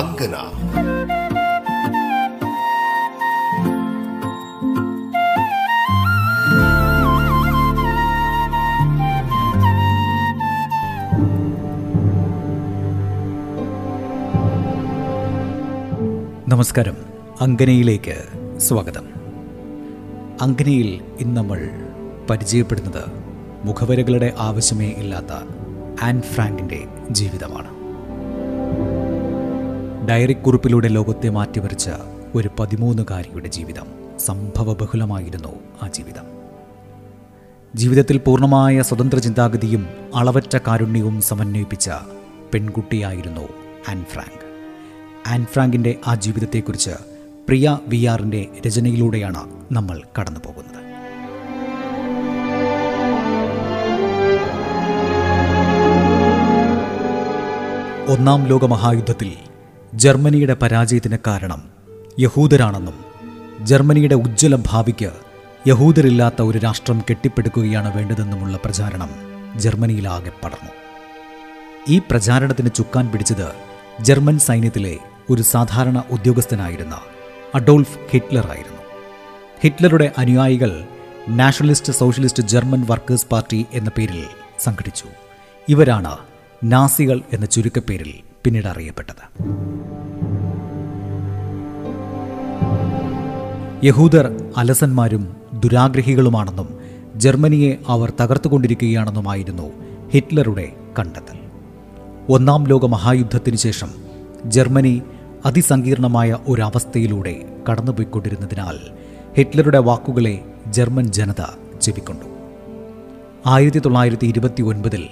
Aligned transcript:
അങ്കന. 0.00 0.30
നമസ്കാരം. 16.48 16.96
അങ്കനയിലേക്ക് 17.40 18.14
സ്വാഗതം. 18.58 19.06
അങ്കനയിൽ 20.40 21.00
ഇന്ന് 21.20 21.36
നമ്മൾ 21.36 21.70
പരിചയപ്പെടുന്നത് 22.30 23.04
മുഖവരകളുടെ 23.64 24.34
ആവശ്യമേ 24.38 24.88
ഇല്ലാത്ത 24.88 25.44
ആൻ 26.02 26.22
ഫ്രാങ്കിന്റെ 26.22 26.84
ജീവിതമാണ്. 27.10 27.79
ഡയറിക്കുറിപ്പിലൂടെ 30.10 30.88
ലോകത്തെ 30.88 31.28
മാറ്റിവരച്ച 31.28 31.90
ഒരു 32.34 32.50
പതിമൂന്നുകാരിയുടെ 32.58 33.48
ജീവിതം 33.48 33.86
സംഭവബഹുലമായിരുന്നു 34.18 35.60
ആ 35.82 35.88
ജീവിതം. 35.88 36.22
ജീവിതത്തിൽ 37.74 38.18
പൂർണമായ 38.18 38.82
സ്വതന്ത്ര 38.82 39.18
ചിന്താഗതിയും 39.18 39.88
അളവറ്റ 40.14 40.58
കാരുണ്യവും 40.66 41.22
സമന്വയിപ്പിച്ച 41.22 41.90
പെൺകുട്ടിയായിരുന്നു 42.54 43.48
ആൻ 43.88 44.04
ഫ്രാങ്ക്. 44.04 44.44
ആൻ 45.26 45.46
ഫ്രാങ്കിന്റെ 45.52 45.94
ആ 46.06 46.14
ജീവിതത്തെക്കുറിച്ച് 46.14 46.90
പ്രിയ 47.48 47.78
വി 47.88 48.04
ആറിന്റെ 48.04 48.46
രചനയിലൂടെയാണ് 48.66 49.44
നമ്മൾ 49.72 50.02
കടന്നു 50.20 50.40
പോകുന്നത് 50.46 50.80
ഒന്നാം 58.12 58.46
ലോക 58.46 58.64
മഹായുദ്ധത്തിൽ 58.64 59.49
ജർമ്മനിയുടെ 59.94 60.56
പരാജയത്തിന് 60.62 61.16
കാരണം 61.26 61.62
യഹൂദരാണെന്നും 62.18 63.04
ജർമ്മനിയുടെ 63.60 64.14
ഉജ്ജ്വല 64.14 64.56
ഭാവിക്ക് 64.66 65.10
യഹൂദരില്ലാത്ത 65.68 66.42
ഒരു 66.42 66.58
രാഷ്ട്രം 66.58 67.02
കെട്ടിപ്പടുക്കുകയാണ് 67.10 67.96
വേണ്ടതെന്നുമുള്ള 67.96 68.58
പ്രചാരണം 68.64 69.10
ജർമ്മനിയിലാകെ 69.56 70.32
പടർന്നു. 70.44 70.70
ഈ 71.88 71.98
പ്രചാരണത്തിന് 71.98 72.70
ചുക്കാൻ 72.76 73.08
പിടിച്ചത് 73.08 73.52
ജർമ്മൻ 74.00 74.38
സൈന്യത്തിലെ 74.38 74.98
ഒരു 75.30 75.42
സാധാരണ 75.42 76.04
ഉദ്യോഗസ്ഥനായിരുന്ന 76.10 77.00
അഡോൾഫ് 77.54 77.98
ഹിറ്റ്ലർ 78.10 78.46
ആയിരുന്നു. 78.46 78.82
ഹിറ്റ്ലറുടെ 79.60 80.12
അനുയായികൾ 80.18 80.84
nationalist 81.28 81.92
socialist 81.92 82.42
German 82.42 82.86
workers 82.86 83.26
party 83.26 83.66
എന്ന 83.72 83.90
പേരിൽ 83.98 84.24
സംഘടിച്ചു. 84.60 85.04
ഇവരാണ് 85.68 86.16
നാസികൾ 86.64 87.20
എന്ന 87.32 87.46
ചുരുക്കപ്പേരിൽ 87.46 88.29
പിന്നീട് 88.44 88.66
അറിയപ്പെട്ടത്. 88.66 89.24
യഹൂദർ 93.86 94.52
അലസന്മാരും 94.56 95.36
ദുരാഗ്രഹികളുമാണെന്നും 95.60 96.78
ജർമ്മനിയെ 97.16 97.76
അവർ 97.88 98.12
തകർത്തുകൊണ്ടിരിക്കുകയാണെന്നുമായിരുന്നു 98.20 99.72
ഹിറ്റ്ലറുടെ 100.10 100.72
കണ്ടെത്തൽ. 100.98 101.38
ഒന്നാം 102.28 102.66
ലോക 102.66 102.86
മഹായുദ്ധത്തിനു 102.86 103.56
ശേഷം 103.56 103.90
ജർമ്മനി 104.46 105.02
അതിസങ്കീർണമായ 105.46 106.38
ഒരവസ്ഥയിലൂടെ 106.48 107.42
കടന്നുപോയിക്കൊണ്ടിരുന്നതിനാൽ 107.70 108.78
ഹിറ്റ്ലറുടെ 109.36 109.78
വാക്കുകളെ 109.78 110.44
ജർമ്മൻ 110.66 111.04
ജനത 111.04 111.42
ചെവിക്കൊണ്ടു. 111.80 112.24
ആയിരത്തി 113.46 113.78
തൊള്ളായിരത്തി 113.78 114.26
ഇരുപത്തി 114.26 114.62
ഒൻപതിൽ 114.62 115.08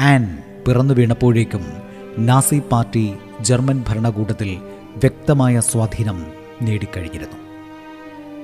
ആൻ 0.00 0.38
പിറന്നു 0.66 0.94
വീണപ്പോഴേക്കും 0.94 1.87
നാസി 2.18 2.62
പാർട്ടി 2.72 3.14
ജർമ്മൻ 3.40 3.84
ഭരണകൂടത്തിൽ 3.88 4.56
വ്യക്തമായ 4.96 5.60
സ്വാധീനം 5.60 6.26
നേടിക്കഴിഞ്ഞിരുന്നു. 6.62 7.38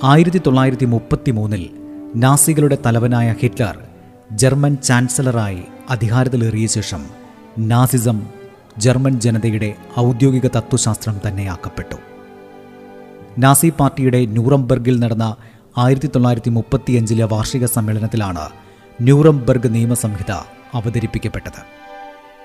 ആയിരത്തി 0.04 0.38
തൊള്ളായിരത്തി 0.38 0.84
മുപ്പത്തി 0.84 1.30
മൂന്നിൽ 1.30 1.70
നാസികളുടെ 2.16 2.78
തലവനായ 2.86 3.34
ഹിറ്റ്ലർ 3.40 3.78
ജർമ്മൻ 4.32 4.76
ചാൻസലറായി 4.76 5.62
അധികാരത്തിലേറിയ 5.90 6.66
ശേഷം 6.66 7.06
നാസിസം 7.58 8.26
ജർമ്മൻ 8.78 9.20
ജനതയുടെ 9.20 9.74
ഔദ്യോഗിക 9.98 10.46
തത്വശാസ്ത്രം 10.46 11.20
തന്നെയാക്കപ്പെട്ടു. 11.28 11.96
നാസി 13.38 13.72
പാർട്ടിയുടെ 13.80 14.26
ന്യൂറംബർഗിൽ 14.26 14.98
നടന്ന 14.98 15.36
ആയിരത്തി 15.78 16.06
തൊള്ളായിരത്തി 16.06 16.50
മുപ്പത്തിയഞ്ചിലെ 16.50 17.24
വാർഷിക 17.24 17.66
സമ്മേളനത്തിലാണ് 17.66 18.48
ന്യൂറംബർഗ് 19.00 19.74
നിയമസംഹിത 19.74 20.32
അവതരിപ്പിക്കപ്പെട്ടത്. 20.74 21.62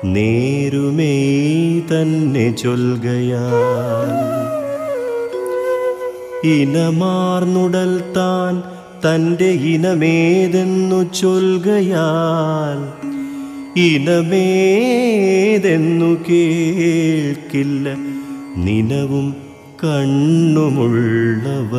നേരുമേ 0.04 1.80
തന്നെ 1.80 2.56
ചൊൽകയാ 2.56 3.50
ഇനമാർന്നുടൽ 6.44 8.04
താൻ 8.18 8.64
തന്റെ 9.06 9.46
ഇനമേതെന്നു 9.46 11.14
ചൊൽകയാൽ. 11.14 13.10
ഇനമേതെന്നു 13.80 16.06
കേൾക്കില്ല. 16.06 17.96
നിനവും 18.58 19.49
കണ്ണുമുള്ളവർ. 19.84 21.76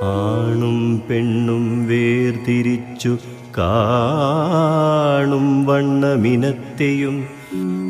ആണും 0.03 1.03
പെണ്ണും 1.11 1.87
വേർതിരിച്ചു 1.87 3.19
കാണും 3.59 5.67
വണ്ണമിനത്തെയും 5.67 7.34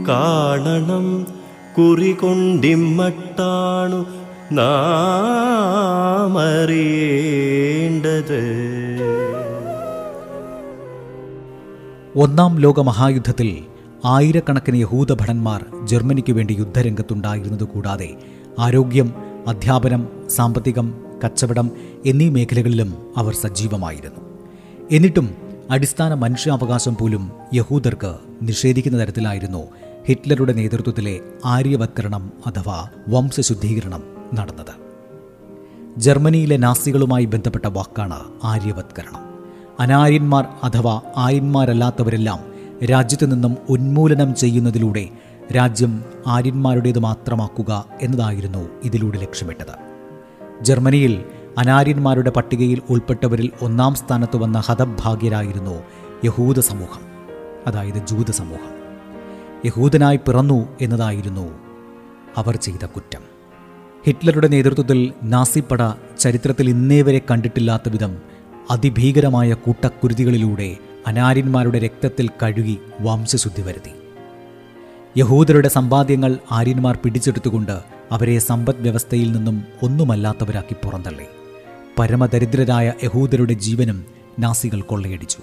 കാണണം 0.08 1.26
കുറികൊണ്ടിമ്മട്ടാണു 1.78 2.14
കൊണ്ടിമ്മട്ടാണു 2.19 4.06
നാമറിയേണ്ടത്. 4.52 5.64
ഒന്നാം 12.16 12.58
ലോക 12.58 12.81
മഹായുദ്ധത്തിൽ 12.81 13.58
ആയിരക്കണക്കിന് 14.05 14.76
യഹൂദ 14.76 15.12
ഭടന്മാർ 15.12 15.64
ജർമ്മനിക്ക് 15.84 16.32
വേണ്ടി 16.32 16.56
യുദ്ധരംഗത്തുണ്ടായിരുന്നത് 16.58 17.64
കൂടാതെ 17.64 18.14
ആരോഗ്യം 18.58 19.14
അധ്യാപനം 19.46 20.08
സാമ്പത്തികം 20.31 20.94
കച്ചവടം 21.25 21.70
എന്നീ 22.06 22.28
മേഖലകളിലും 22.28 22.94
അവർ 23.16 23.34
സജീവമായിരുന്നു. 23.34 24.20
എന്നിട്ടും 24.93 25.44
അടിസ്ഥാന 25.70 26.14
മനുഷ്യാവകാശം 26.14 26.96
പോലും 26.96 27.32
യഹൂദർക്ക് 27.55 28.16
നിഷേധിക്കുന്ന 28.43 29.00
തരത്തിലായിരുന്നു 29.00 29.69
ഹിറ്റ്ലറുടെ 30.06 30.52
നേതൃത്വത്തിലെ 30.52 31.20
ആര്യവത്കരണം 31.44 32.32
അഥവാ 32.46 32.88
വംശശുദ്ധീകരണം 33.08 34.02
നടന്നത്. 34.34 34.75
ജർമ്മനിയിലെ 35.96 36.56
നാസികളുമായി 36.56 37.25
ബന്ധപ്പെട്ട 37.25 37.66
വാക്കാണ് 37.66 38.20
ആര്യവത്കരണം. 38.44 39.20
അനാര്യന്മാർ 39.81 40.46
അഥവാ 40.62 41.00
ആര്യന്മാരല്ലാത്തവരെല്ലാം 41.16 42.38
രാജ്യത്തു 42.84 43.26
നിന്നും 43.26 43.56
ഉന്മൂലനം 43.69 44.34
ചെയ്യുന്നതിലൂടെ 44.34 45.08
രാജ്യം 45.56 46.05
ആര്യന്മാരുടേത് 46.26 46.99
മാത്രമാക്കുക 46.99 47.84
എന്നതായിരുന്നു 48.02 48.69
ഇതിലൂടെ 48.84 49.19
ലക്ഷ്യമിട്ടത്. 49.19 49.94
ജർമ്മനിയിൽ 50.62 51.25
അനാര്യന്മാരുടെ 51.58 52.30
പട്ടികയിൽ 52.30 52.82
ഉൾപ്പെട്ടവരിൽ 52.90 53.50
ഒന്നാം 53.62 53.94
സ്ഥാനത്ത് 53.94 54.36
വന്ന 54.36 54.62
ഹതഭാഗ്യരായിരുന്നു 54.66 55.82
യഹൂദ 56.24 56.60
സമൂഹം 56.60 57.00
അതായത് 57.66 58.06
ജൂത 58.06 58.30
സമൂഹം. 58.30 58.74
യഹൂദനായി 59.66 60.16
പിറന്നു 60.16 60.68
എന്നതായിരുന്നു 60.80 61.58
അവർ 62.36 62.56
ചെയ്ത 62.56 62.86
കുറ്റം. 62.86 63.20
ഹിറ്റ്ലറുടെ 64.06 64.48
നേതൃത്വത്തിൽ 64.48 65.12
നാസിപ്പട 65.22 65.78
ചരിത്രത്തിൽ 66.18 66.68
ഇന്നേവരെ 66.68 67.20
കണ്ടിട്ടില്ലാത്ത 67.30 67.88
വിധം 67.88 68.16
അതിഭീകരമായ 68.70 69.54
കൂട്ടക്കുരുതികളിലൂടെ 69.54 70.76
അനാര്യന്മാരുടെ 71.06 71.78
രക്തത്തിൽ 71.78 72.30
കഴുകി 72.42 72.78
വംശശുദ്ധി 73.00 73.62
വരുത്തി. 73.62 73.90
യഹൂദരുടെ 75.16 75.68
സമ്പാദ്യങ്ങൾ 75.68 76.38
ആര്യന്മാർ 76.52 76.98
പിടിച്ചെടുത്തുകൊണ്ട് 77.04 77.78
അവരെ 78.12 78.38
സമ്പദ് 78.38 78.80
വ്യവസ്ഥയിൽ 78.80 79.32
നിന്നും 79.32 79.64
ഒന്നുമല്ലാത്തവരാക്കി 79.82 80.74
പുറന്തള്ളി. 80.84 81.44
പരമദരിദ്രരായ 81.99 82.93
യഹൂദരുടെ 83.05 83.52
ജീവനും 83.52 84.05
നാസികൾ 84.38 84.81
കൊള്ളയടിച്ചു. 84.81 85.38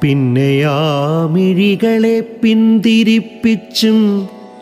പിന്നെയാമിഴികളെ 0.02 2.16
പിന്തിരിപ്പിച്ചും 2.42 3.98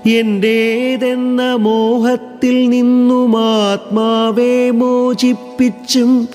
എന്റേതെന്ന 0.07 1.55
മോഹത്തിൽ 1.55 2.69
നിന്നും 2.69 3.37
ആത്മാവെ 3.37 4.71
മോചിപ്പിച്ചും 4.71 6.29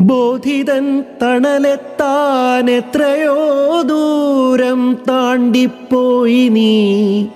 ബോധിതൻ 0.00 1.04
തണലെത്താൻ 1.22 2.70
എത്രയോ 2.70 3.36
ദൂരം 3.82 4.98
താണ്ടിപ്പോയി 5.08 6.48
നീ. 6.48 7.26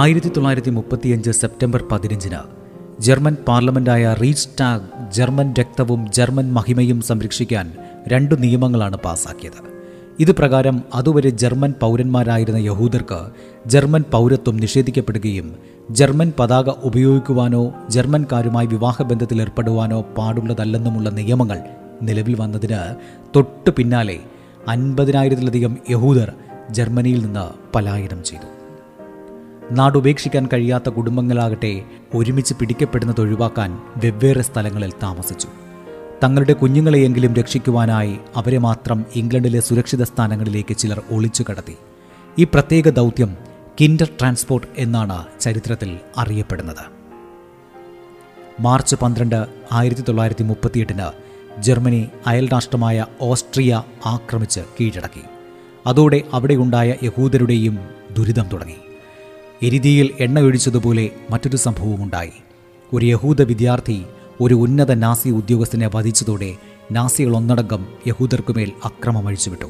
ആയിരത്തി 0.00 0.28
തൊള്ളായിരത്തി 0.28 0.70
മുപ്പത്തിയഞ്ച് 0.70 1.30
സെപ്റ്റംബർ 1.30 1.84
പതിനഞ്ചിന് 1.92 2.38
ജർമ്മൻ 3.00 3.34
പാർലമെന്റായ 3.48 4.14
റീസ്റ്റാഗ് 4.22 5.12
ജർമ്മൻ 5.12 5.54
രക്തവും 5.58 6.12
ജർമ്മൻ 6.12 6.52
മഹിമയും 6.52 7.00
സംരക്ഷിക്കാൻ 7.00 7.72
രണ്ട് 8.08 8.42
നിയമങ്ങളാണ് 8.42 8.96
പാസാക്കിയത്. 8.96 9.58
ഇത് 10.20 10.32
പ്രകാരം 10.32 10.82
അതുവരെ 10.94 11.30
ജർമ്മൻ 11.30 11.74
പൗരന്മാരായിരുന്ന 11.80 12.56
യഹൂദർക്ക് 12.56 13.20
ജർമ്മൻ 13.66 14.04
പൗരത്വം 14.12 14.56
നിഷേധിക്കപ്പെടുകയും 14.56 15.56
ജർമ്മൻ 15.90 16.32
പതാക 16.38 16.70
ഉപയോഗിക്കുവാനോ 16.70 17.74
ജർമ്മൻകാരുമായി 17.90 18.66
വിവാഹബന്ധത്തിൽ 18.66 19.40
ഏർപ്പെടുവാനോ 19.40 20.00
പാടുള്ളതല്ലെന്നുമുള്ള 20.00 21.10
നിയമങ്ങൾ 21.10 21.60
നിലവിൽ 22.02 22.36
വന്നതിന് 22.40 22.82
തൊട്ടു 23.36 23.70
പിന്നാലെ 23.70 24.18
അൻപതിനായിരത്തിലധികം 24.68 25.76
യഹൂദർ 25.90 26.32
ജർമ്മനിയിൽ 26.70 27.22
നിന്ന് 27.26 27.46
പലായനം 27.76 28.24
ചെയ്തു. 28.24 28.61
നാടുപേക്ഷിക്കാൻ 29.70 30.48
കഴിയാത്ത 30.52 30.88
കുടുംബങ്ങളാകട്ടെ 30.88 31.84
ഒരുമിച്ച് 32.14 32.54
പിടിക്കപ്പെടുന്നത് 32.54 33.20
ഒഴിവാക്കാൻ 33.20 33.82
വെവ്വേറെ 33.96 34.42
സ്ഥലങ്ങളിൽ 34.42 34.92
താമസിച്ചു. 35.02 35.48
തങ്ങളുടെ 36.24 36.52
കുഞ്ഞുങ്ങളെയെങ്കിലും 36.52 37.34
രക്ഷിക്കുവാനായി 37.34 38.18
അവരെ 38.36 38.58
മാത്രം 38.58 39.04
ഇംഗ്ലണ്ടിലെ 39.16 39.60
സുരക്ഷിത 39.60 40.02
സ്ഥാനങ്ങളിലേക്ക് 40.02 40.76
ചിലർ 40.76 41.02
ഒളിച്ചു 41.10 41.44
കടത്തി. 41.50 41.76
ഈ 42.38 42.44
പ്രത്യേക 42.44 42.88
ദൗത്യം 42.88 43.36
കിൻഡർ 43.80 44.08
ട്രാൻസ്പോർട്ട് 44.20 44.66
എന്നാണ് 44.78 45.24
ചരിത്രത്തിൽ 45.40 45.98
അറിയപ്പെടുന്നത്. 46.18 47.02
മാർച്ച് 48.60 48.96
പന്ത്രണ്ട് 48.96 49.46
ആയിരത്തി 49.72 50.02
തൊള്ളായിരത്തി 50.02 50.42
മുപ്പത്തിയെട്ടിന് 50.42 51.12
ജർമ്മനി 51.62 52.08
അയൽരാഷ്ട്രമായ 52.26 53.06
ഓസ്ട്രിയ 53.20 53.82
ആക്രമിച്ച് 54.06 54.60
കീഴടക്കി. 54.60 55.22
അതോടെ 55.86 56.22
അവിടെയുണ്ടായ 56.32 56.94
യഹൂദരുടെയും 57.02 57.78
ദുരിതം 58.12 58.48
തുടങ്ങി. 58.52 58.91
എരിതിയിൽ 59.62 60.10
എണ്ണയൊഴിച്ചതുപോലെ 60.20 61.10
മറ്റൊരു 61.30 61.56
സംഭവമുണ്ടായി 61.56 62.32
ഒരു 62.92 63.06
യഹൂദ 63.06 63.42
വിദ്യാർത്ഥി 63.42 63.98
ഒരു 64.40 64.54
ഉന്നത 64.54 64.92
നാസി 64.94 65.30
ഉദ്യോഗസ്ഥനെ 65.30 65.90
വധിച്ചതോടെ 65.94 66.48
നാസികൾ 66.92 67.36
ഒന്നടങ്കം 67.36 67.82
യഹൂദർക്കുമേൽ 68.06 68.70
അക്രമം 68.84 69.26
അഴിച്ചുവിട്ടു 69.26 69.68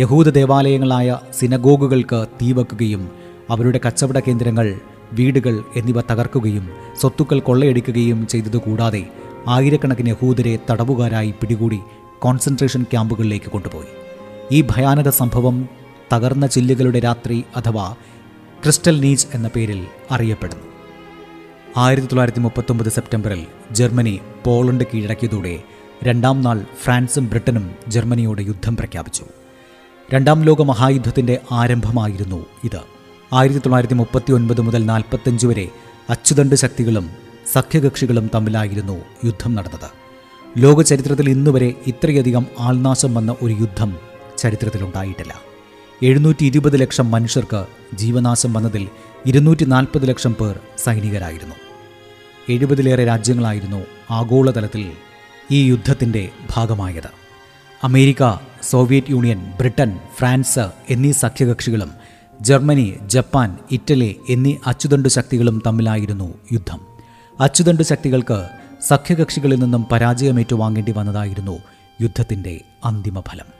യഹൂദ 0.00 0.28
ദേവാലയങ്ങളായ 0.28 1.18
സിനഗോഗുകൾക്ക് 1.40 2.26
തീവക്കുകയും 2.42 3.02
അവരുടെ 3.50 3.80
കച്ചവട 3.86 4.18
കേന്ദ്രങ്ങൾ 4.18 4.66
വീടുകൾ 5.12 5.54
എന്നിവ 5.76 6.00
തകർക്കുകയും 6.00 6.64
സ്വത്തുക്കൾ 7.00 7.38
കൊള്ളയടിക്കുകയും 7.40 8.26
ചെയ്തതുകൂടാതെ 8.26 9.02
ആയിരക്കണക്കിന് 9.48 10.08
യഹൂദരെ 10.08 10.58
തടവുകാരായി 10.70 11.34
പിടികൂടി 11.40 11.80
കോൺസെൻട്രേഷൻ 12.18 12.82
ക്യാമ്പുകളിലേക്ക് 12.82 13.50
കൊണ്ടുപോയി. 13.50 13.90
ഈ 14.50 14.60
ഭയാനക 14.70 15.08
സംഭവം 15.10 15.56
തകർന്ന 16.12 16.46
ചില്ലുകളുടെ 16.46 16.98
രാത്രി 16.98 17.44
അഥവാ 17.56 17.86
ക്രിസ്റ്റൽ 18.62 19.00
നീച്ച് 19.00 19.26
എന്ന 19.34 19.48
പേരിൽ 19.48 19.86
അറിയപ്പെടുന്നു. 20.10 20.64
ആയിരത്തി 21.76 22.06
തൊള്ളായിരത്തി 22.06 22.40
മുപ്പത്തൊമ്പത് 22.40 22.88
സെപ്റ്റംബറിൽ 22.88 23.46
ജർമ്മനി 23.70 24.20
പോളണ്ട് 24.44 24.84
കീഴടക്കിയതോടെ 24.84 25.62
രണ്ടാം 26.02 26.42
നാൾ 26.42 26.64
ഫ്രാൻസും 26.82 27.28
ബ്രിട്ടനും 27.28 27.74
ജർമ്മനിയോട് 27.88 28.42
യുദ്ധം 28.42 28.76
പ്രഖ്യാപിച്ചു. 28.76 29.24
രണ്ടാം 30.14 30.42
ലോക 30.42 30.62
മഹായുദ്ധത്തിന്റെ 30.62 31.40
ആരംഭമായിരുന്നു 31.52 32.46
ഇത്. 32.64 32.80
ആയിരത്തി 33.32 33.58
തൊള്ളായിരത്തി 33.58 33.94
മുപ്പത്തി 33.94 34.32
ഒൻപത് 34.32 34.60
മുതൽ 34.60 34.86
നാൽപ്പത്തഞ്ച് 34.86 35.46
വരെ 35.46 35.68
അച്ചുതണ്ട് 36.10 36.54
ശക്തികളും 36.54 37.10
സഖ്യകക്ഷികളും 37.52 38.30
തമ്മിലായിരുന്നു 38.34 39.00
യുദ്ധം 39.24 39.54
നടന്നത്. 39.54 39.90
ലോക 40.58 40.82
ചരിത്രത്തിൽ 40.82 41.30
ഇന്നുവരെ 41.30 41.74
ഇത്രയധികം 41.86 42.46
ആൾനാശം 42.58 43.14
വന്ന 43.14 43.36
ഒരു 43.42 43.52
യുദ്ധം 43.52 43.96
ചരിത്രത്തിലുണ്ടായിട്ടില്ല. 44.38 45.49
എഴുന്നൂറ്റി 46.02 46.44
ഇരുപത് 46.44 46.80
ലക്ഷം 46.80 47.10
മനുഷ്യർക്ക് 47.10 47.66
ജീവനാശം 47.94 48.52
വന്നതിൽ 48.52 48.88
ഇരുന്നൂറ്റി 49.26 49.64
നാൽപ്പത് 49.64 50.08
ലക്ഷം 50.08 50.34
പേർ 50.34 50.60
സൈനികരായിരുന്നു. 50.78 51.54
എഴുപതിലേറെ 52.48 53.04
രാജ്യങ്ങളായിരുന്നു 53.04 53.86
ആഗോളതലത്തിൽ 54.10 54.92
ഈ 55.50 55.68
യുദ്ധത്തിന്റെ 55.68 56.28
ഭാഗമായത്. 56.56 57.10
America 57.84 58.40
Soviet 58.62 59.10
Union 59.10 59.52
Britain 59.58 60.00
France 60.16 60.66
എന്നീ 60.90 61.12
സഖ്യകക്ഷികളും 61.12 61.92
ജർമ്മനി 62.40 62.94
ജപ്പാൻ 63.06 63.58
ഇറ്റലി 63.70 64.16
എന്നീ 64.28 64.54
അച്ചുതണ്ട് 64.66 65.08
ശക്തികളും 65.08 65.62
തമ്മിലായിരുന്നു 65.66 66.34
യുദ്ധം. 66.52 66.80
അച്ചുതണ്ട് 67.40 67.82
ശക്തികൾക്ക് 67.82 68.48
സഖ്യകക്ഷികളിൽ 68.88 69.58
നിന്നും 69.58 69.84
പരാജയമേറ്റുവാങ്ങേണ്ടി 69.84 70.92
വന്നതായിരുന്നു 70.92 71.58
യുദ്ധത്തിന്റെ 72.00 72.60
അന്തിമ 72.84 73.20
ഫലം 73.20 73.59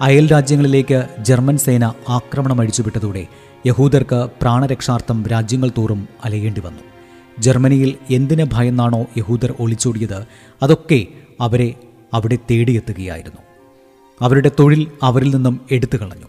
അയൽ 0.00 0.32
രാജ്യങ്ങളിലേക്ക് 0.32 1.06
ജർമ്മൻ 1.18 1.58
സേന 1.58 1.84
ആക്രമണം 2.08 2.60
അഴിച്ചുവിട്ടതോടെ 2.60 3.26
യഹൂദർക്ക് 3.66 4.28
പ്രാണരക്ഷാർത്ഥം 4.42 5.26
രാജ്യങ്ങൾ 5.26 5.70
തോറും 5.78 6.08
അലയേണ്ടി 6.24 6.60
വന്നു. 6.60 6.82
ജർമ്മനിയിൽ 7.38 7.94
എന്തിന് 8.10 8.44
ഭയന്നാണോ 8.52 9.06
യഹൂദർ 9.16 9.54
ഒളിച്ചോടിയത് 9.60 10.26
അതൊക്കെ 10.62 11.06
അവരെ 11.40 11.74
അവിടെ 12.14 12.38
തേടിയെത്തുകയായിരുന്നു. 12.50 13.42
അവരുടെ 14.22 14.50
തൊഴിൽ 14.60 14.86
അവരിൽ 15.02 15.34
നിന്നും 15.34 15.60
എടുത്തു 15.70 15.96
കളഞ്ഞു 15.96 16.26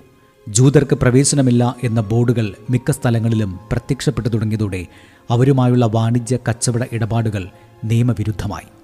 ജൂതർക്ക് 0.50 0.96
പ്രവേശനമില്ല 0.96 1.76
എന്ന 1.84 2.02
ബോർഡുകൾ 2.02 2.56
മിക്ക 2.70 2.92
സ്ഥലങ്ങളിലും 2.92 3.60
പ്രത്യക്ഷപ്പെട്ടു 3.72 4.30
തുടങ്ങിയതോടെ 4.30 4.86
അവരുമായുള്ള 5.30 5.86
വാണിജ്യ 5.86 6.38
കച്ചവട 6.50 6.84
ഇടപാടുകൾ 6.92 7.48
നിയമവിരുദ്ധമായി. 7.84 8.79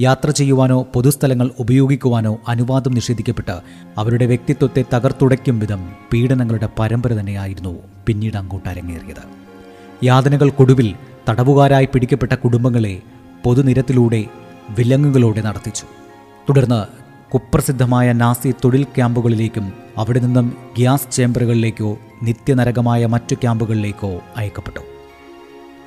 യാത്ര 0.00 0.30
ചെയ്യുവാനോ 0.30 0.86
പൊതുസ്ഥലങ്ങൾ 0.94 1.50
ഉപയോഗിക്കുവാനോ 1.58 2.32
അനുവാദം 2.48 2.92
നിഷേധിക്കപ്പെട്ട് 2.92 3.56
അവരുടെ 3.98 4.26
വ്യക്തിത്വത്തെ 4.26 4.84
തകർത്തുടയ്ക്കും 4.94 5.58
വിധം 5.58 5.80
പീഡനങ്ങളുടെ 6.12 6.68
പരമ്പര 6.78 7.12
തന്നെയായിരുന്നു 7.12 7.72
പിന്നീട് 8.06 8.36
അങ്ങോട്ട് 8.36 8.68
അരങ്ങേറിയത് 8.68 9.22
യാതനകൾക്കൊടുവിൽ 10.04 10.88
തടവുകാരായി 11.28 11.88
പിടിക്കപ്പെട്ട 11.92 12.34
കുടുംബങ്ങളെ 12.34 12.94
പൊതുനിരത്തിലൂടെ 13.44 14.20
വിലങ്ങുകളോടെ 14.78 15.40
നടത്തിച്ചു. 15.40 15.86
തുടർന്ന് 16.48 16.80
കുപ്രസിദ്ധമായ 17.32 18.12
നാസി 18.12 18.50
തൊഴിൽ 18.64 18.82
ക്യാമ്പുകളിലേക്കും 18.96 19.66
അവിടെ 19.98 20.20
നിന്നും 20.20 20.46
ഗ്യാസ് 20.78 21.10
ചേംബറുകളിലേക്കോ 21.16 21.90
നിത്യനരകമായ 22.22 23.06
മറ്റു 23.06 23.34
ക്യാമ്പുകളിലേക്കോ 23.34 24.12
അയക്കപ്പെട്ടു. 24.36 24.82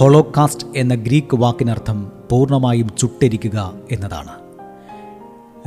ഹോളോകാസ്റ്റ് 0.00 0.66
എന്ന 0.76 0.94
ഗ്രീക്ക് 0.94 1.36
വാക്കിനർത്ഥം 1.36 2.12
പൂർണമായും 2.30 2.88
ചുട്ടരിക്കുക 2.98 3.72
എന്നതാണ്. 3.90 4.47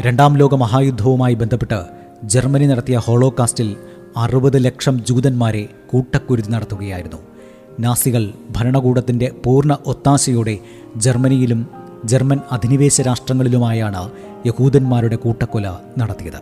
രണ്ടാം 0.05 0.37
ലോക 0.37 0.55
മഹായുദ്ധവുമായി 0.55 1.33
ബന്ധപ്പെട്ട് 1.33 1.79
ജർമ്മനി 2.23 2.67
നടത്തിയ 2.67 2.97
ഹോളോകാസ്റ്റിൽ 2.97 3.75
അറുപത് 4.17 4.57
ലക്ഷം 4.65 4.95
ജൂതന്മാരെ 5.07 5.63
കൂട്ടക്കുരുതി 5.89 6.49
നടത്തുകയായിരുന്നു. 6.51 7.19
നാസികൾ 7.79 8.23
ഭരണകൂടത്തിന്റെ 8.55 9.27
പൂർണ 9.45 9.77
ഒത്താശയോടെ 9.85 10.55
ജർമ്മനിയിലും 10.95 11.61
ജർമ്മൻ 12.05 12.39
അധിനിവേശ 12.51 13.01
രാഷ്ട്രങ്ങളിലുമായാണ് 13.01 14.01
യഹൂദന്മാരുടെ 14.47 15.15
കൂട്ടക്കൊല 15.15 15.67
നടത്തിയത്. 15.97 16.41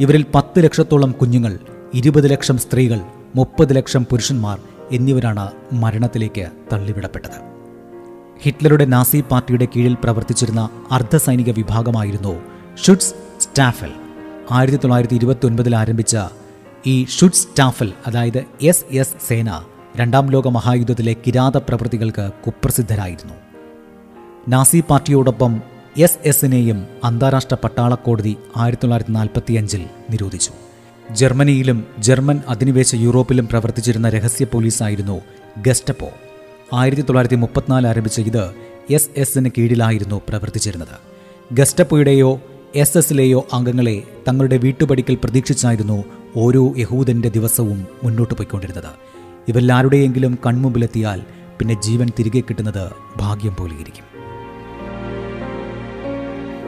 ഇവരിൽ 0.00 0.24
പത്ത് 0.34 0.64
ലക്ഷത്തോളം 0.64 1.12
കുഞ്ഞുങ്ങൾ 1.12 1.58
ഇരുപത് 1.94 2.30
ലക്ഷം 2.30 2.58
സ്ത്രീകൾ 2.58 3.00
മുപ്പത് 3.36 3.76
ലക്ഷം 3.76 4.04
പുരുഷന്മാർ 4.10 4.58
എന്നിവരാണ് 4.92 5.46
മരണത്തിലേക്ക് 5.84 6.46
തള്ളിവിടപ്പെട്ടത്. 6.72 7.38
ഹിറ്റ്ലറുടെ 8.42 8.84
നാസി 8.84 9.24
പാർട്ടിയുടെ 9.30 9.66
കീഴിൽ 9.76 9.96
പ്രവർത്തിച്ചിരുന്ന 10.04 10.68
അർദ്ധസൈനിക 10.90 11.50
വിഭാഗമായിരുന്നു 11.50 12.55
ഷുഡ്സ് 12.84 13.14
സ്റ്റാഫൽ 13.40 13.90
ആയിരത്തി 14.50 14.76
തൊള്ളായിരത്തി 14.76 15.14
ഇരുപത്തി 15.14 15.46
ഒൻപതിൽ 15.46 15.76
ആരംഭിച്ച 15.76 16.16
ഈ 16.86 17.04
ഷുഡ്സ് 17.04 17.42
സ്റ്റാഫൽ 17.42 17.92
അതായത് 18.06 18.44
എസ് 18.62 18.84
എസ് 18.90 19.14
സേന 19.28 19.62
രണ്ടാം 19.96 20.30
ലോക 20.30 20.48
മഹായുദ്ധത്തിലെ 20.48 21.16
കിരാത 21.26 21.56
പ്രവൃത്തികൾക്ക് 21.56 22.30
കുപ്രസിദ്ധരായിരുന്നു. 22.46 23.34
നാസി 24.48 24.84
പാർട്ടിയോടൊപ്പം 24.90 25.62
എസ് 25.96 26.18
എസിനെയും 26.24 26.86
അന്താരാഷ്ട്ര 27.04 27.56
പട്ടാള 27.64 27.94
കോടതി 27.94 28.36
ആയിരത്തി 28.56 28.82
തൊള്ളായിരത്തി 28.82 29.12
നാൽപ്പത്തിയഞ്ചിൽ 29.12 29.86
നിരോധിച്ചു. 30.10 30.50
ജർമ്മനിയിലും 31.10 31.86
ജർമ്മൻ 31.98 32.40
അധിനിവേശ 32.48 32.94
യൂറോപ്പിലും 32.94 33.48
പ്രവർത്തിച്ചിരുന്ന 33.48 34.08
രഹസ്യ 34.08 34.44
പോലീസായിരുന്നു 34.44 35.20
ഗസ്റ്റപ്പോ. 35.58 36.08
ആയിരത്തി 36.74 37.02
തൊള്ളായിരത്തി 37.02 37.36
മുപ്പത്തിനാല് 37.36 37.86
ആരംഭിച്ച 37.86 38.20
ഇത് 38.20 38.50
എസ് 38.90 39.10
എസിന് 39.16 39.50
കീഴിലായിരുന്നു 39.58 40.20
പ്രവർത്തിച്ചിരുന്നത്. 40.28 40.96
ഗസ്റ്റപ്പോയുടെയോ 41.52 42.40
എസ് 42.76 42.98
എസിലെയോ 42.98 43.46
അംഗങ്ങളെ 43.52 44.02
തങ്ങളുടെ 44.28 44.56
വീട്ടുപടിക്കൽ 44.56 45.14
പ്രതീക്ഷിച്ചായിരുന്നു 45.14 46.04
ഓരോ 46.36 46.74
യഹൂദന്റെ 46.76 47.28
ദിവസവും 47.28 47.86
മുന്നോട്ട് 48.04 48.34
പോയിക്കൊണ്ടിരുന്നത്. 48.34 48.90
ഇവല്ലാരുടെയെങ്കിലും 49.48 50.38
കൺമുമ്പിലെത്തിയാൽ 50.46 51.22
പിന്നെ 51.58 51.82
ജീവൻ 51.82 52.08
തിരികെ 52.18 52.40
കിട്ടുന്നത് 52.40 52.92
ഭാഗ്യം 53.16 53.56
പോലെയിരിക്കും. 53.56 54.04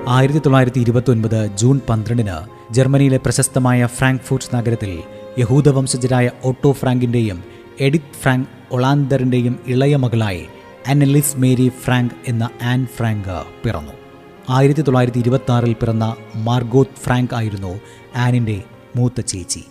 ആയിരത്തി 0.09 0.39
തൊള്ളായിരത്തി 0.39 0.81
ഇരുപത്തി 0.81 1.11
ഒൻപത് 1.11 1.57
ജൂൺ 1.57 1.81
പന്ത്രണ്ടിന് 1.89 2.39
ജർമ്മനിയിലെ 2.75 3.17
പ്രശസ്തമായ 3.17 3.87
ഫ്രാങ്ക്ഫൂർട്ട് 3.87 4.57
നഗരത്തിൽ 4.57 5.03
യഹൂദവംശജരായ 5.39 6.31
ഓട്ടോ 6.45 6.73
ഫ്രാങ്കിന്റെയും 6.73 7.45
എഡിത്ത് 7.81 8.21
ഫ്രാങ്ക് 8.21 8.49
ഒളാന്തറിന്റെയും 8.73 9.59
ഇളയ 9.67 9.97
മകളായി 9.97 10.47
അനലിസ് 10.87 11.37
മേരി 11.37 11.69
ഫ്രാങ്ക് 11.69 12.15
എന്ന 12.27 12.49
ആൻ 12.63 12.87
ഫ്രാങ്ക് 12.87 13.43
പിറന്നു. 13.65 14.08
ആയിരത്തി 14.51 14.81
തൊള്ളായിരത്തി 14.81 15.19
ഇരുപത്തി 15.19 15.73
പിറന്ന 15.73 16.17
മാർഗോത്ത് 16.37 17.01
ഫ്രാങ്ക് 17.01 17.35
ആയിരുന്നു 17.35 17.81
ആനിന്റെ 18.17 18.63
മൂത്ത 18.97 19.21
ചേച്ചി. 19.21 19.65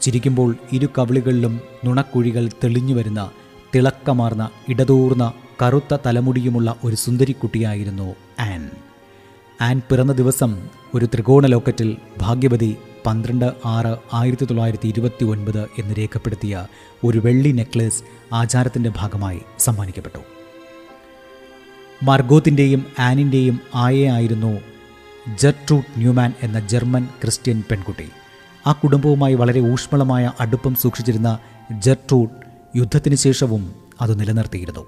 ചിരിക്കുമ്പോൾ 0.00 0.56
ഇരു 0.72 0.88
കവിളുകളിലും 0.98 1.60
നുണക്കുഴികൾ 1.84 2.48
തെളിഞ്ഞു 2.64 2.94
വരുന്ന 2.94 3.30
തിളക്കമാർന്ന 3.74 4.50
ഇടതൂർന്ന 4.68 5.32
കറുത്ത 5.62 5.96
തലമുടിയുമുള്ള 6.06 6.76
ഒരു 6.84 6.96
സുന്ദരിക്കുട്ടിയായിരുന്നു 6.96 8.14
ആൻ. 8.40 8.70
ആൻ 9.60 9.82
പിറന്ന 9.90 10.12
ദിവസം 10.12 10.68
ഒരു 10.94 11.06
ത്രികോണ 11.06 11.46
ലോക്കറ്റിൽ 11.46 11.96
ഭാഗ്യവതി 12.20 12.76
പന്ത്രണ്ട് 13.06 13.52
ആറ് 13.64 13.96
ആയിരത്തി 14.12 14.44
തൊള്ളായിരത്തി 14.44 14.88
ഇരുപത്തി 14.88 15.24
ഒൻപത് 15.24 15.62
എന്ന് 15.78 15.94
രേഖപ്പെടുത്തിയ 15.98 16.66
ഒരു 17.04 17.18
വെള്ളി 17.18 17.52
നെക്ലേസ് 17.52 18.04
ആചാരത്തിന്റെ 18.34 18.92
ഭാഗമായി 18.96 19.40
സമ്മാനിക്കപ്പെട്ടു. 19.58 20.33
മാർഗോത്തിന്റെയും 22.04 22.86
ആനിന്റെയും 22.98 23.60
ആയയായിരുന്നു 23.74 24.60
ജർട്രൂട്ട് 25.40 25.98
ന്യൂമാൻ 25.98 26.32
എന്ന 26.42 26.60
ജർമ്മൻ 26.60 27.04
ക്രിസ്ത്യൻ 27.04 27.62
പെൺകുട്ടി. 27.70 28.08
ആ 28.66 28.72
കുടുംബവുമായി 28.72 29.34
വളരെ 29.34 29.60
ഊഷ്മളമായ 29.60 30.32
അടുപ്പം 30.40 30.74
സൂക്ഷിച്ചിരുന്ന 30.74 31.38
ജർട്രൂട്ട് 31.78 32.34
യുദ്ധത്തിന് 32.76 33.14
ശേഷവും 33.14 33.74
അത് 34.00 34.20
നിലനിർത്തിയിരുന്നു. 34.20 34.86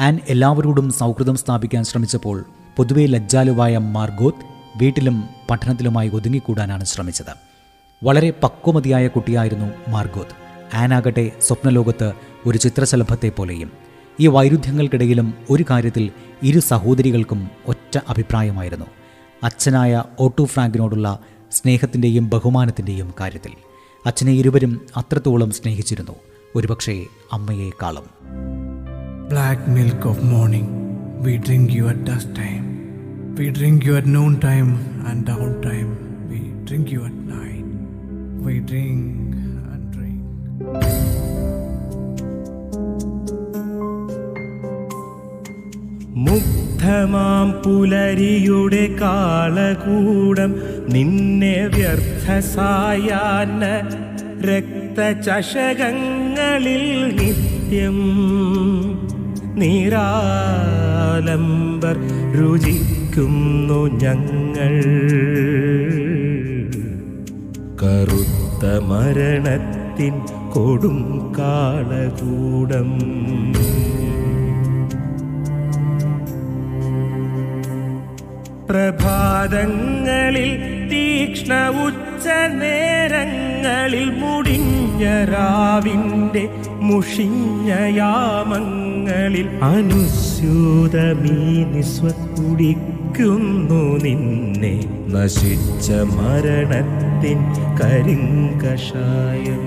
ആൻ 0.00 0.18
എല്ലാവരോടും 0.28 0.92
സൗഹൃദം 0.92 1.36
സ്ഥാപിക്കാൻ 1.36 1.84
ശ്രമിച്ചപ്പോൾ 1.84 2.44
പൊതുവെ 2.76 3.06
ലജ്ജാലുവായ 3.06 3.78
മാർഗോത്ത് 3.78 4.44
വീട്ടിലും 4.76 5.24
പഠനത്തിലുമായി 5.50 6.08
ഒതുങ്ങിക്കൂടാനാണ് 6.08 6.84
ശ്രമിച്ചത്. 6.84 7.34
വളരെ 8.04 8.30
പക്വമതിയായ 8.30 9.08
കുട്ടിയായിരുന്നു 9.08 9.90
മാർഗോത്ത്. 9.90 10.36
ആനാകട്ടെ 10.76 11.32
സ്വപ്നലോകത്ത് 11.40 12.12
ഒരു 12.46 12.58
ചിത്രശലഭത്തെ 12.58 13.28
പോലെയും 13.28 13.81
ഈ 14.18 14.26
വൈരുദ്ധ്യങ്ങൾക്കിടയിലും 14.26 15.34
ഒരു 15.50 15.64
കാര്യത്തിൽ 15.70 16.04
ഇരു 16.42 16.60
സഹോദരികൾക്കും 16.60 17.40
ഒറ്റ 17.66 17.98
അഭിപ്രായമായിരുന്നു 18.08 18.88
അച്ഛനായ 19.42 20.02
ഓട്ടോ 20.18 20.44
ഫ്രാങ്കിനോടുള്ള 20.44 21.08
സ്നേഹത്തിന്റെയും 21.52 22.28
ബഹുമാനത്തിന്റെയും 22.28 23.14
കാര്യത്തിൽ 23.20 23.54
അച്ഛനെ 24.04 24.32
ഇരുവരും 24.32 24.72
അത്രത്തോളം 24.96 25.50
സ്നേഹിച്ചിരുന്നു 25.50 26.16
ഒരുപക്ഷേ 26.54 26.96
അമ്മയെക്കാളും 27.32 28.06
black 29.28 29.70
milk 29.70 30.08
of 30.08 30.24
morning 30.24 30.70
we 31.26 31.36
drink 31.38 31.70
you 31.70 31.86
at 31.88 32.00
dusk 32.04 32.30
time 32.38 32.62
We 33.34 33.50
drink 33.50 33.84
you 33.84 33.96
at 33.96 34.06
noon 34.06 34.38
time 34.38 34.70
and 35.06 35.20
down 35.26 35.50
time. 35.62 35.90
We 36.30 36.40
drink 36.64 36.92
you 36.92 37.04
at 37.04 37.16
night. 37.30 37.68
We 38.38 38.60
drink 38.62 39.34
and 39.66 39.84
drink. 39.92 41.11
മുഗ്ധമാം 46.14 47.62
പുലരിയുടെ 47.62 48.96
കാളകൂടം 49.00 50.54
നിന്നെ 50.88 51.66
വ്യർത്ഥസായാന 51.66 53.64
രക്തചഷകങ്ങളിൽ 54.46 57.16
നിത്യം 57.16 57.98
നീരാലംബർ 59.54 61.96
രുചിക്കുന്നു 62.38 64.02
ഞങ്ങൾ. 64.02 64.74
കറുത്ത 67.82 68.82
മരണത്തിൻ 68.82 70.20
കൊടും 70.50 71.32
കാളകൂടം 71.38 72.90
പ്രഭാതങ്ങളിൽ 78.68 80.52
തീക്ഷ്ണ 80.90 81.52
ഉച്ച 81.84 82.26
നേരങ്ങളിൽ 82.62 84.10
മുടിഞ്ഞ 84.10 85.24
രാവിന്റെ 85.24 86.48
മുഷിഞ്ഞ 86.80 87.70
യാമങ്ങളിൽ 87.96 89.48
അനുസ്യൂതമീ 89.62 91.64
നിസ്വക്കുടിക്കുന്നു 91.64 93.82
നിന്നെ. 94.04 94.80
നശിച്ച 95.08 95.90
മരണത്തിൻ 95.90 97.38
കരിങ്കഷായം. 97.80 99.62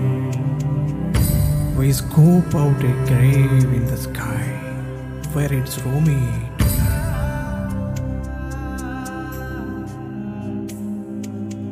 We 1.79 1.91
scoop 1.91 2.49
out 2.61 2.61
a 2.61 2.63
grave 3.09 3.69
in 3.77 3.83
the 3.91 3.99
sky 4.07 4.45
where 5.33 5.53
it's 5.59 5.75
roomy. 5.85 6.54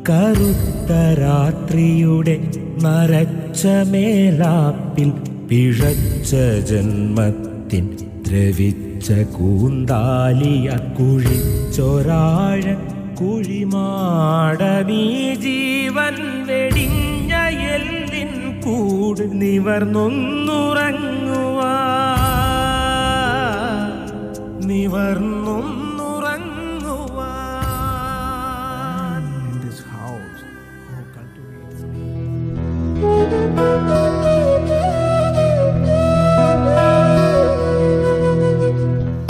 കറുത്ത 0.08 0.90
രാത്രിയുടെ 1.18 2.34
നരച്ച 2.82 3.62
മേലാപ്പിൽ 3.92 5.10
പിഴച്ച 5.48 6.32
ജന്മത്തിൻ 6.70 7.86
ദ്രവിച്ച 8.26 9.08
കൂന്താലിയ 9.36 10.66
കുഴിച്ചൊരാഴ 10.98 12.64
കുഴിമാടവീ 13.20 15.02
ജീവൻ 15.44 16.16
വെടിഞ്ഞ 16.48 17.32
എല്ലിൻ 17.70 18.32
കൂട് 18.64 19.24
നിവർന്നൊന്നുറങ്ങുവാ 19.42 21.72
നിവർന്നൊന്നുറങ്ങുവാൻ 24.68 25.83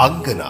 അങ്കന 0.04 0.42